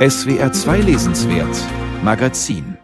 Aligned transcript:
SWR 0.00 0.50
2 0.50 0.80
Lesenswert 0.80 1.54
Magazin 2.02 2.78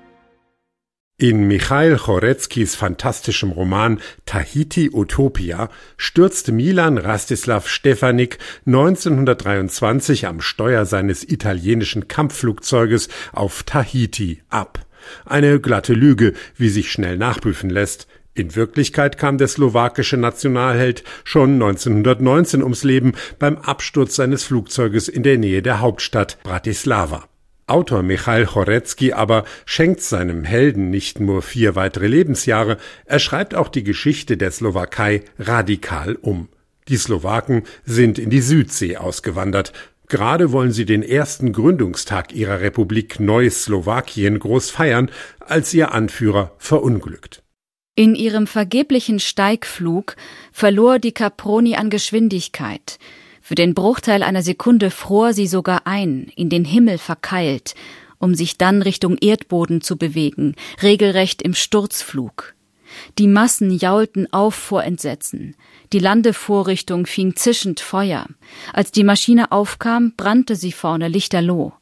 in 1.17 1.49
Michail 1.49 1.97
Choreckis 1.97 2.75
fantastischem 2.75 3.53
Roman 3.53 4.03
Tahiti 4.27 4.91
Utopia 4.93 5.71
stürzte 5.97 6.53
Milan 6.53 6.99
Rastislav 6.99 7.69
Stefanik 7.69 8.37
1923 8.67 10.27
am 10.27 10.43
Steuer 10.43 10.85
seines 10.85 11.27
italienischen 11.27 12.07
Kampfflugzeuges 12.07 13.09
auf 13.33 13.63
Tahiti 13.63 14.43
ab. 14.51 14.85
Eine 15.25 15.59
glatte 15.59 15.95
Lüge, 15.95 16.35
wie 16.57 16.69
sich 16.69 16.93
schnell 16.93 17.17
nachprüfen 17.17 17.71
lässt. 17.71 18.09
In 18.37 18.55
Wirklichkeit 18.55 19.17
kam 19.17 19.39
der 19.39 19.49
slowakische 19.49 20.19
Nationalheld 20.19 21.05
schon 21.25 21.55
1919 21.55 22.63
ums 22.63 22.85
Leben 22.85 23.15
beim 23.39 23.57
Absturz 23.57 24.15
seines 24.15 24.45
Flugzeuges 24.45 25.09
in 25.09 25.23
der 25.23 25.39
Nähe 25.39 25.63
der 25.63 25.81
Hauptstadt 25.81 26.37
Bratislava. 26.43 27.25
Autor 27.67 28.03
Michail 28.03 28.45
Chorecki 28.45 29.15
aber 29.15 29.45
schenkt 29.65 30.03
seinem 30.03 30.45
Helden 30.45 30.91
nicht 30.91 31.19
nur 31.19 31.41
vier 31.41 31.77
weitere 31.77 32.09
Lebensjahre, 32.09 32.77
er 33.07 33.21
schreibt 33.21 33.55
auch 33.55 33.69
die 33.69 33.85
Geschichte 33.85 34.37
der 34.37 34.51
Slowakei 34.51 35.23
radikal 35.39 36.17
um. 36.17 36.51
Die 36.89 36.99
Slowaken 36.99 37.63
sind 37.87 38.19
in 38.19 38.29
die 38.29 38.43
Südsee 38.43 38.99
ausgewandert. 38.99 39.73
Gerade 40.09 40.53
wollen 40.53 40.73
sie 40.73 40.85
den 40.85 41.03
ersten 41.03 41.55
Gründungstag 41.55 42.35
ihrer 42.35 42.61
Republik 42.61 43.19
Neuslowakien 43.19 44.39
groß 44.39 44.71
feiern, 44.71 45.11
als 45.41 45.73
ihr 45.73 45.93
Anführer 45.93 46.53
verunglückt. 46.59 47.43
In 47.99 48.15
ihrem 48.15 48.47
vergeblichen 48.47 49.19
Steigflug 49.21 50.17
verlor 50.53 50.99
die 50.99 51.13
Caproni 51.13 51.77
an 51.77 51.89
Geschwindigkeit. 51.89 52.99
Für 53.41 53.55
den 53.55 53.73
Bruchteil 53.73 54.23
einer 54.23 54.43
Sekunde 54.43 54.91
fror 54.91 55.33
sie 55.33 55.47
sogar 55.47 55.87
ein, 55.87 56.31
in 56.37 56.51
den 56.51 56.67
Himmel 56.67 56.99
verkeilt, 56.99 57.75
um 58.19 58.35
sich 58.35 58.59
dann 58.59 58.83
Richtung 58.83 59.17
Erdboden 59.17 59.81
zu 59.81 59.97
bewegen, 59.97 60.57
regelrecht 60.83 61.41
im 61.41 61.55
Sturzflug. 61.55 62.55
Die 63.17 63.29
Massen 63.29 63.71
jaulten 63.71 64.31
auf 64.31 64.55
vor 64.55 64.85
Entsetzen. 64.85 65.57
Die 65.95 65.99
Landevorrichtung 65.99 67.07
fing 67.07 67.35
zischend 67.35 67.81
Feuer. 67.81 68.27
Als 68.75 68.93
die 68.93 69.05
Maschine 69.05 69.53
aufkam, 69.53 70.13
brannte 70.19 70.55
sie 70.55 70.73
vorne 70.73 71.09
lichterloh. 71.09 71.73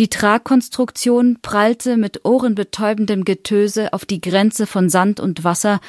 Die 0.00 0.08
Tragkonstruktion 0.08 1.38
prallte 1.40 1.96
mit 1.96 2.24
ohrenbetäubendem 2.24 3.24
Getöse 3.24 3.92
auf 3.92 4.04
die 4.04 4.20
Grenze 4.20 4.66
von 4.66 4.88
Sand 4.88 5.20
und 5.20 5.44
Wasser, 5.44 5.80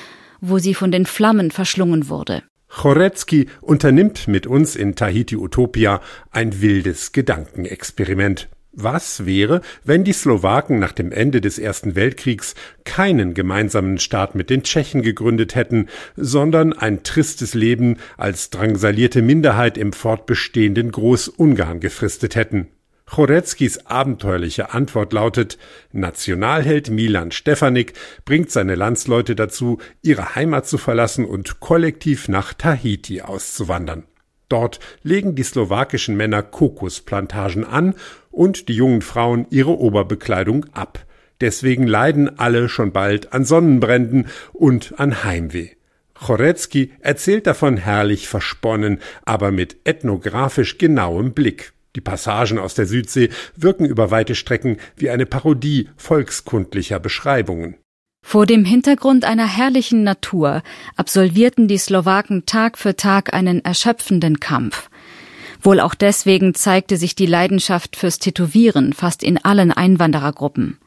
wo 0.41 0.59
sie 0.59 0.75
von 0.75 0.91
den 0.91 1.07
Flammen 1.07 1.49
verschlungen 1.49 2.07
wurde. 2.07 2.43
Chorecki 2.69 3.47
unternimmt 3.61 4.27
mit 4.27 4.45
uns 4.45 4.75
in 4.75 4.95
Tahiti 4.95 5.35
Utopia 5.37 6.01
ein 6.29 6.61
wildes 6.61 7.13
Gedankenexperiment. 7.13 8.47
Was 8.77 9.25
wäre, 9.25 9.61
wenn 9.85 10.03
die 10.03 10.13
Slowaken 10.13 10.77
nach 10.77 10.91
dem 10.91 11.11
Ende 11.11 11.39
des 11.41 11.57
Ersten 11.57 11.95
Weltkriegs 11.95 12.53
keinen 12.83 13.33
gemeinsamen 13.33 13.97
Staat 13.97 14.35
mit 14.35 14.49
den 14.49 14.63
Tschechen 14.63 15.01
gegründet 15.01 15.55
hätten, 15.55 15.87
sondern 16.17 16.73
ein 16.73 17.01
tristes 17.01 17.53
Leben 17.53 17.97
als 18.17 18.49
drangsalierte 18.49 19.21
Minderheit 19.21 19.77
im 19.77 19.93
fortbestehenden 19.93 20.91
Großungarn 20.91 21.79
gefristet 21.79 22.35
hätten? 22.35 22.67
Choreckis 23.05 23.85
abenteuerliche 23.85 24.73
Antwort 24.73 25.13
lautet, 25.13 25.57
Nationalheld 25.91 26.89
Milan 26.89 27.31
Stefanik 27.31 27.93
bringt 28.25 28.51
seine 28.51 28.75
Landsleute 28.75 29.35
dazu, 29.35 29.77
ihre 30.01 30.35
Heimat 30.35 30.67
zu 30.67 30.77
verlassen 30.77 31.25
und 31.25 31.59
kollektiv 31.59 32.27
nach 32.27 32.53
Tahiti 32.53 33.21
auszuwandern. 33.21 34.05
Dort 34.49 34.79
legen 35.03 35.35
die 35.35 35.43
slowakischen 35.43 36.15
Männer 36.15 36.43
Kokosplantagen 36.43 37.63
an 37.63 37.95
und 38.31 38.69
die 38.69 38.75
jungen 38.75 39.01
Frauen 39.01 39.47
ihre 39.49 39.77
Oberbekleidung 39.77 40.65
ab. 40.73 41.05
Deswegen 41.41 41.87
leiden 41.87 42.39
alle 42.39 42.69
schon 42.69 42.91
bald 42.91 43.33
an 43.33 43.45
Sonnenbränden 43.45 44.27
und 44.53 44.99
an 44.99 45.23
Heimweh. 45.23 45.69
Chorecki 46.13 46.93
erzählt 47.01 47.45
davon 47.45 47.77
herrlich 47.77 48.27
versponnen, 48.27 48.99
aber 49.25 49.51
mit 49.51 49.77
ethnografisch 49.83 50.77
genauem 50.77 51.33
Blick. 51.33 51.74
Die 51.95 52.01
Passagen 52.01 52.59
aus 52.59 52.75
der 52.75 52.85
Südsee 52.85 53.29
wirken 53.55 53.85
über 53.85 54.11
weite 54.11 54.35
Strecken 54.35 54.77
wie 54.97 55.09
eine 55.09 55.25
Parodie 55.25 55.89
volkskundlicher 55.95 56.99
Beschreibungen. 56.99 57.77
Vor 58.21 58.45
dem 58.45 58.65
Hintergrund 58.65 59.23
einer 59.23 59.47
herrlichen 59.47 60.03
Natur 60.03 60.61
absolvierten 60.97 61.67
die 61.67 61.77
Slowaken 61.77 62.45
Tag 62.45 62.77
für 62.77 62.95
Tag 62.95 63.33
einen 63.33 63.63
erschöpfenden 63.63 64.39
Kampf. 64.39 64.89
Wohl 65.61 65.79
auch 65.79 65.95
deswegen 65.95 66.53
zeigte 66.53 66.97
sich 66.97 67.15
die 67.15 67.27
Leidenschaft 67.27 67.95
fürs 67.95 68.19
Tätowieren 68.19 68.93
fast 68.93 69.23
in 69.23 69.37
allen 69.37 69.71
Einwanderergruppen. 69.71 70.79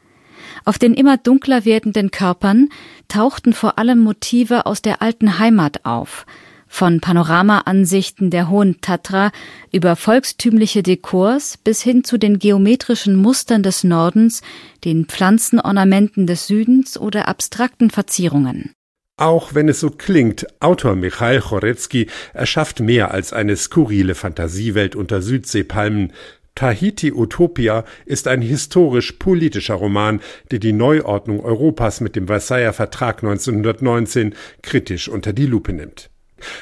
Auf 0.65 0.79
den 0.79 0.95
immer 0.95 1.17
dunkler 1.17 1.65
werdenden 1.65 2.11
Körpern 2.11 2.69
tauchten 3.07 3.53
vor 3.53 3.79
allem 3.79 4.01
Motive 4.01 4.67
aus 4.67 4.83
der 4.83 5.01
alten 5.01 5.39
Heimat 5.39 5.85
auf, 5.85 6.27
von 6.69 7.01
Panoramaansichten 7.01 8.31
der 8.31 8.49
Hohen 8.49 8.81
Tatra 8.81 9.33
über 9.73 9.97
volkstümliche 9.97 10.83
Dekors 10.83 11.57
bis 11.57 11.83
hin 11.83 12.05
zu 12.05 12.19
den 12.19 12.39
geometrischen 12.39 13.17
Mustern 13.17 13.63
des 13.63 13.85
Nordens, 13.85 14.43
den 14.85 15.07
Pflanzenornamenten 15.07 16.27
des 16.27 16.47
Südens 16.47 16.99
oder 16.99 17.27
abstrakten 17.27 17.91
Verzierungen. 17.91 18.73
Auch 19.17 19.53
wenn 19.53 19.69
es 19.69 19.81
so 19.81 19.91
klingt, 19.91 20.47
Autor 20.61 20.95
Michail 20.95 21.41
Chorecki 21.41 22.07
erschafft 22.35 22.79
mehr 22.79 23.11
als 23.11 23.33
eine 23.33 23.57
skurrile 23.57 24.15
Fantasiewelt 24.15 24.95
unter 24.95 25.23
Südseepalmen. 25.23 26.13
Tahiti 26.55 27.13
Utopia 27.13 27.85
ist 28.07 28.29
ein 28.29 28.43
historisch-politischer 28.43 29.75
Roman, 29.75 30.21
der 30.53 30.61
die 30.61 30.73
Neuordnung 30.73 31.41
Europas 31.41 32.01
mit 32.01 32.15
dem 32.15 32.29
Versailler 32.29 32.73
Vertrag 32.73 33.25
1919 33.25 34.37
kritisch 34.63 35.09
unter 35.09 35.33
die 35.33 35.47
Lupe 35.47 35.73
nimmt. 35.73 36.11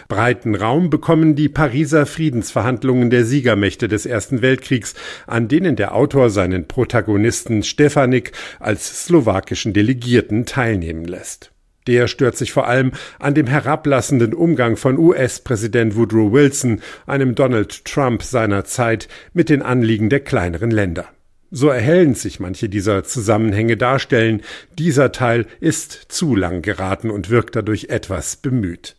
Breiten 0.08 0.54
Raum 0.54 0.90
bekommen 0.90 1.34
die 1.34 1.48
Pariser 1.48 2.06
Friedensverhandlungen 2.06 3.10
der 3.10 3.24
Siegermächte 3.24 3.88
des 3.88 4.06
Ersten 4.06 4.42
Weltkriegs, 4.42 4.94
an 5.26 5.48
denen 5.48 5.76
der 5.76 5.94
Autor 5.94 6.30
seinen 6.30 6.68
Protagonisten 6.68 7.62
Stefanik 7.62 8.32
als 8.60 9.06
slowakischen 9.06 9.72
Delegierten 9.72 10.46
teilnehmen 10.46 11.04
lässt. 11.04 11.52
Der 11.86 12.08
stört 12.08 12.36
sich 12.36 12.52
vor 12.52 12.66
allem 12.66 12.92
an 13.18 13.34
dem 13.34 13.46
herablassenden 13.46 14.34
Umgang 14.34 14.76
von 14.76 14.98
US-Präsident 14.98 15.96
Woodrow 15.96 16.32
Wilson, 16.32 16.80
einem 17.06 17.34
Donald 17.34 17.84
Trump 17.84 18.22
seiner 18.22 18.64
Zeit, 18.64 19.08
mit 19.32 19.48
den 19.48 19.62
Anliegen 19.62 20.10
der 20.10 20.20
kleineren 20.20 20.70
Länder. 20.70 21.06
So 21.52 21.68
erhellend 21.68 22.18
sich 22.18 22.40
manche 22.40 22.68
dieser 22.68 23.04
Zusammenhänge 23.04 23.76
darstellen, 23.76 24.42
dieser 24.76 25.12
Teil 25.12 25.46
ist 25.60 25.92
zu 25.92 26.34
lang 26.34 26.60
geraten 26.62 27.08
und 27.08 27.30
wirkt 27.30 27.54
dadurch 27.54 27.84
etwas 27.84 28.36
bemüht 28.36 28.96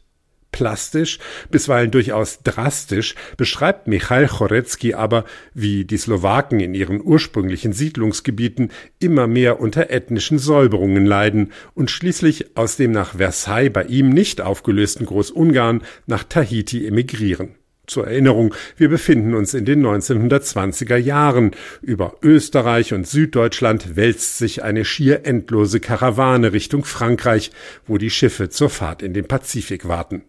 plastisch, 0.51 1.19
bisweilen 1.51 1.91
durchaus 1.91 2.41
drastisch, 2.43 3.15
beschreibt 3.37 3.87
Michail 3.87 4.27
Chorecki 4.27 4.93
aber, 4.93 5.25
wie 5.53 5.85
die 5.85 5.97
Slowaken 5.97 6.59
in 6.59 6.73
ihren 6.73 7.01
ursprünglichen 7.01 7.73
Siedlungsgebieten 7.73 8.71
immer 8.99 9.27
mehr 9.27 9.59
unter 9.59 9.89
ethnischen 9.89 10.39
Säuberungen 10.39 11.05
leiden 11.05 11.51
und 11.73 11.91
schließlich 11.91 12.57
aus 12.57 12.77
dem 12.77 12.91
nach 12.91 13.17
Versailles 13.17 13.71
bei 13.71 13.83
ihm 13.83 14.09
nicht 14.09 14.41
aufgelösten 14.41 15.05
Großungarn 15.05 15.83
nach 16.05 16.23
Tahiti 16.23 16.87
emigrieren. 16.87 17.55
Zur 17.87 18.05
Erinnerung, 18.05 18.53
wir 18.75 18.89
befinden 18.89 19.33
uns 19.33 19.53
in 19.53 19.63
den 19.63 19.85
1920er 19.85 20.97
Jahren. 20.97 21.51
Über 21.81 22.17
Österreich 22.21 22.93
und 22.93 23.07
Süddeutschland 23.07 23.95
wälzt 23.95 24.37
sich 24.37 24.61
eine 24.61 24.83
schier 24.83 25.25
endlose 25.25 25.79
Karawane 25.79 26.51
Richtung 26.51 26.83
Frankreich, 26.83 27.51
wo 27.85 27.97
die 27.97 28.09
Schiffe 28.09 28.49
zur 28.49 28.69
Fahrt 28.69 29.01
in 29.01 29.13
den 29.13 29.25
Pazifik 29.25 29.87
warten. 29.87 30.23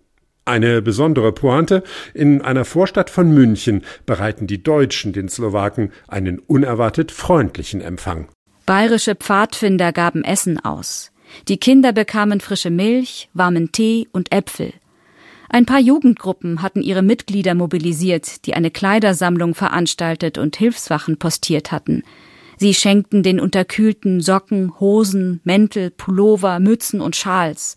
Eine 0.49 0.81
besondere 0.81 1.33
Pointe, 1.33 1.83
in 2.15 2.41
einer 2.41 2.65
Vorstadt 2.65 3.11
von 3.11 3.31
München 3.31 3.85
bereiten 4.07 4.47
die 4.47 4.63
Deutschen 4.63 5.13
den 5.13 5.29
Slowaken 5.29 5.93
einen 6.07 6.39
unerwartet 6.39 7.13
freundlichen 7.13 7.83
Empfang. 7.83 8.29
Bayerische 8.65 9.15
Pfadfinder 9.15 9.93
gaben 9.93 10.25
Essen 10.25 10.59
aus. 10.59 11.13
Die 11.49 11.59
Kinder 11.59 11.93
bekamen 11.93 12.41
frische 12.41 12.71
Milch, 12.71 13.29
warmen 13.35 13.73
Tee 13.73 14.09
und 14.11 14.33
Äpfel. 14.33 14.73
Ein 15.51 15.67
paar 15.67 15.81
Jugendgruppen 15.81 16.63
hatten 16.63 16.81
ihre 16.81 17.03
Mitglieder 17.03 17.55
mobilisiert, 17.55 18.47
die 18.47 18.55
eine 18.55 18.71
Kleidersammlung 18.71 19.55
veranstaltet 19.55 20.39
und 20.39 20.57
Hilfswachen 20.57 21.19
postiert 21.19 21.73
hatten. 21.73 22.05
Sie 22.57 22.73
schenkten 22.73 23.23
den 23.23 23.39
Unterkühlten 23.39 24.23
Socken, 24.23 24.81
Hosen, 24.81 25.43
Mäntel, 25.45 25.91
Pullover, 25.91 26.59
Mützen 26.59 27.03
und 27.03 27.17
Schals. 27.17 27.77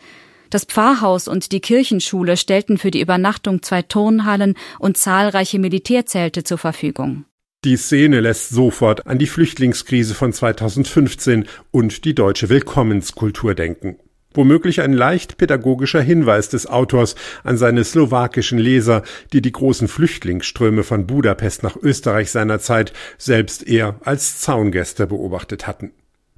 Das 0.52 0.66
Pfarrhaus 0.66 1.30
und 1.30 1.54
die 1.54 1.62
Kirchenschule 1.62 2.36
stellten 2.36 2.78
für 2.78 2.92
die 2.92 3.00
Übernachtung 3.00 3.64
zwei 3.64 3.82
Turnhallen 3.82 4.56
und 4.80 4.98
zahlreiche 4.98 5.60
Militärzelte 5.60 6.44
zur 6.44 6.58
Verfügung. 6.58 7.24
Die 7.64 7.78
Szene 7.78 8.20
lässt 8.20 8.50
sofort 8.50 9.08
an 9.08 9.18
die 9.18 9.28
Flüchtlingskrise 9.28 10.14
von 10.14 10.34
2015 10.34 11.46
und 11.72 12.04
die 12.04 12.14
deutsche 12.14 12.50
Willkommenskultur 12.50 13.56
denken. 13.56 13.98
Womöglich 14.34 14.82
ein 14.82 14.92
leicht 14.92 15.38
pädagogischer 15.38 16.02
Hinweis 16.02 16.50
des 16.50 16.68
Autors 16.68 17.16
an 17.46 17.58
seine 17.58 17.86
slowakischen 17.86 18.60
Leser, 18.60 19.04
die 19.32 19.42
die 19.42 19.52
großen 19.54 19.88
Flüchtlingsströme 19.88 20.84
von 20.84 21.08
Budapest 21.08 21.64
nach 21.64 21.78
Österreich 21.78 22.30
seiner 22.30 22.60
Zeit 22.60 22.92
selbst 23.18 23.66
eher 23.66 23.96
als 24.04 24.42
Zaungäste 24.42 25.08
beobachtet 25.08 25.66
hatten. 25.66 25.94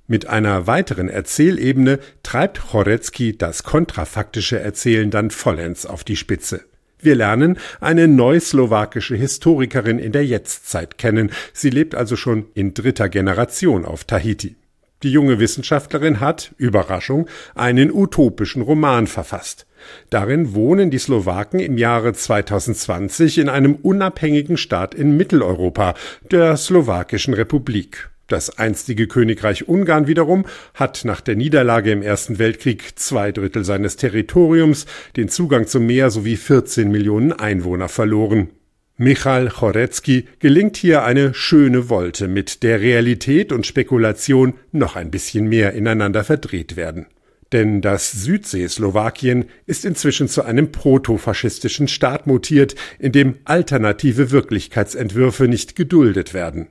Mit 0.08 0.28
einer 0.28 0.68
weiteren 0.68 1.08
Erzählebene 1.08 2.00
treibt 2.24 2.60
Chorecki 2.72 3.38
das 3.38 3.64
kontrafaktische 3.64 4.60
Erzählen 4.60 5.10
dann 5.10 5.32
vollends 5.32 5.86
auf 5.86 6.04
die 6.04 6.18
Spitze. 6.18 6.66
Wir 7.00 7.16
lernen 7.16 7.58
eine 7.80 8.08
neuslowakische 8.08 9.16
Historikerin 9.16 10.00
in 10.00 10.12
der 10.12 10.26
Jetztzeit 10.26 10.98
kennen. 10.98 11.32
Sie 11.54 11.70
lebt 11.70 11.96
also 11.96 12.16
schon 12.16 12.46
in 12.54 12.74
dritter 12.74 13.10
Generation 13.10 13.86
auf 13.86 14.04
Tahiti. 14.04 14.56
Die 15.04 15.12
junge 15.12 15.40
Wissenschaftlerin 15.40 16.22
hat, 16.22 16.54
Überraschung, 16.58 17.28
einen 17.56 17.92
utopischen 17.92 18.62
Roman 18.62 19.08
verfasst. 19.08 19.66
Darin 20.10 20.54
wohnen 20.54 20.92
die 20.92 20.98
Slowaken 20.98 21.60
im 21.60 21.78
Jahre 21.78 22.14
2020 22.14 23.38
in 23.38 23.50
einem 23.50 23.76
unabhängigen 23.76 24.56
Staat 24.56 24.96
in 24.96 25.18
Mitteleuropa, 25.18 25.96
der 26.32 26.56
Slowakischen 26.56 27.34
Republik. 27.34 28.13
Das 28.28 28.58
einstige 28.58 29.08
Königreich 29.08 29.68
Ungarn 29.68 30.08
wiederum 30.08 30.46
hat 30.74 31.04
nach 31.04 31.20
der 31.20 31.36
Niederlage 31.36 31.92
im 31.92 32.02
Ersten 32.02 32.40
Weltkrieg 32.40 32.98
zwei 32.98 33.32
Drittel 33.32 33.66
seines 33.66 33.98
Territoriums, 33.98 34.86
den 35.18 35.28
Zugang 35.28 35.68
zum 35.68 35.86
Meer 35.86 36.10
sowie 36.10 36.38
14 36.38 36.90
Millionen 36.90 37.34
Einwohner 37.34 37.90
verloren. 37.90 38.50
Michal 38.96 39.50
Chorecki 39.50 40.28
gelingt 40.40 40.78
hier 40.78 41.04
eine 41.04 41.34
schöne 41.34 41.90
Wolte, 41.90 42.28
mit 42.28 42.64
der 42.64 42.80
Realität 42.80 43.52
und 43.52 43.66
Spekulation 43.66 44.54
noch 44.72 44.96
ein 44.96 45.12
bisschen 45.12 45.50
mehr 45.50 45.74
ineinander 45.74 46.24
verdreht 46.24 46.78
werden. 46.78 47.08
Denn 47.52 47.82
das 47.82 48.12
Südseeslowakien 48.12 49.46
ist 49.66 49.84
inzwischen 49.84 50.28
zu 50.28 50.44
einem 50.44 50.72
protofaschistischen 50.72 51.88
Staat 51.88 52.26
mutiert, 52.26 52.76
in 53.00 53.12
dem 53.12 53.36
alternative 53.46 54.32
Wirklichkeitsentwürfe 54.32 55.48
nicht 55.48 55.76
geduldet 55.76 56.34
werden. 56.34 56.68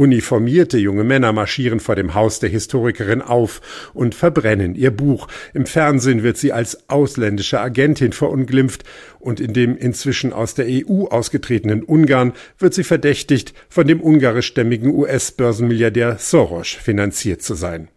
Uniformierte 0.00 0.78
junge 0.78 1.04
Männer 1.04 1.34
marschieren 1.34 1.78
vor 1.78 1.94
dem 1.94 2.14
Haus 2.14 2.40
der 2.40 2.48
Historikerin 2.48 3.20
auf 3.20 3.90
und 3.92 4.14
verbrennen 4.14 4.74
ihr 4.74 4.92
Buch. 4.92 5.28
Im 5.52 5.66
Fernsehen 5.66 6.22
wird 6.22 6.38
sie 6.38 6.54
als 6.54 6.88
ausländische 6.88 7.60
Agentin 7.60 8.14
verunglimpft 8.14 8.84
und 9.18 9.40
in 9.40 9.52
dem 9.52 9.76
inzwischen 9.76 10.32
aus 10.32 10.54
der 10.54 10.64
EU 10.70 11.04
ausgetretenen 11.04 11.82
Ungarn 11.82 12.32
wird 12.58 12.72
sie 12.72 12.82
verdächtigt, 12.82 13.52
von 13.68 13.86
dem 13.86 14.00
ungarischstämmigen 14.00 14.88
US-Börsenmilliardär 14.88 16.16
Soros 16.18 16.68
finanziert 16.68 17.42
zu 17.42 17.52
sein. 17.52 17.88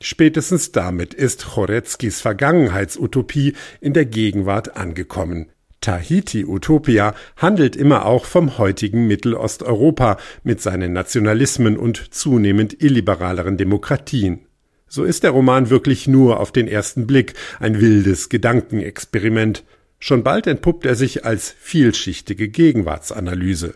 Spätestens 0.00 0.72
damit 0.72 1.14
ist 1.14 1.54
Choreckis 1.54 2.20
Vergangenheitsutopie 2.20 3.54
in 3.80 3.92
der 3.92 4.06
Gegenwart 4.06 4.76
angekommen. 4.76 5.53
Tahiti 5.84 6.46
Utopia 6.46 7.14
handelt 7.36 7.76
immer 7.76 8.06
auch 8.06 8.24
vom 8.24 8.56
heutigen 8.56 9.06
Mittelosteuropa 9.06 10.16
mit 10.42 10.62
seinen 10.62 10.94
Nationalismen 10.94 11.76
und 11.76 12.14
zunehmend 12.14 12.82
illiberaleren 12.82 13.58
Demokratien. 13.58 14.46
So 14.88 15.04
ist 15.04 15.24
der 15.24 15.32
Roman 15.32 15.68
wirklich 15.68 16.08
nur 16.08 16.40
auf 16.40 16.52
den 16.52 16.68
ersten 16.68 17.06
Blick 17.06 17.34
ein 17.60 17.82
wildes 17.82 18.30
Gedankenexperiment. 18.30 19.62
Schon 19.98 20.22
bald 20.24 20.46
entpuppt 20.46 20.86
er 20.86 20.94
sich 20.94 21.26
als 21.26 21.54
vielschichtige 21.60 22.48
Gegenwartsanalyse. 22.48 23.74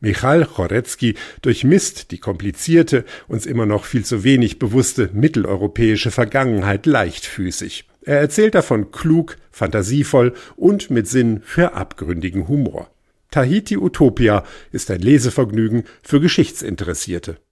Michal 0.00 0.44
Chorecki 0.44 1.14
durchmisst 1.40 2.10
die 2.10 2.18
komplizierte, 2.18 3.06
uns 3.26 3.46
immer 3.46 3.64
noch 3.64 3.86
viel 3.86 4.04
zu 4.04 4.22
wenig 4.22 4.58
bewusste 4.58 5.08
mitteleuropäische 5.14 6.10
Vergangenheit 6.10 6.84
leichtfüßig. 6.84 7.87
Er 8.02 8.20
erzählt 8.20 8.54
davon 8.54 8.90
klug, 8.90 9.36
fantasievoll 9.50 10.34
und 10.56 10.90
mit 10.90 11.08
Sinn 11.08 11.40
für 11.42 11.74
abgründigen 11.74 12.48
Humor. 12.48 12.90
Tahiti 13.30 13.76
Utopia 13.76 14.44
ist 14.72 14.90
ein 14.90 15.00
Lesevergnügen 15.00 15.84
für 16.02 16.20
Geschichtsinteressierte. 16.20 17.38